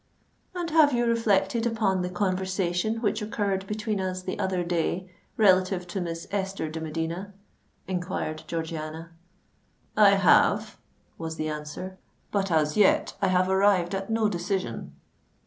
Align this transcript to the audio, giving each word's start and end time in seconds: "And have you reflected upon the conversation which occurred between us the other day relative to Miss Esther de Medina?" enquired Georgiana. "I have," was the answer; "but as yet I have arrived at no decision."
"And 0.55 0.71
have 0.71 0.93
you 0.93 1.05
reflected 1.05 1.67
upon 1.67 2.01
the 2.01 2.09
conversation 2.09 3.01
which 3.03 3.21
occurred 3.21 3.67
between 3.67 4.01
us 4.01 4.23
the 4.23 4.39
other 4.39 4.63
day 4.63 5.11
relative 5.37 5.85
to 5.89 6.01
Miss 6.01 6.25
Esther 6.31 6.69
de 6.69 6.81
Medina?" 6.81 7.35
enquired 7.87 8.41
Georgiana. 8.47 9.11
"I 9.95 10.15
have," 10.15 10.77
was 11.19 11.35
the 11.35 11.49
answer; 11.49 11.99
"but 12.31 12.49
as 12.49 12.75
yet 12.75 13.15
I 13.21 13.27
have 13.27 13.47
arrived 13.47 13.93
at 13.93 14.09
no 14.09 14.27
decision." 14.27 14.95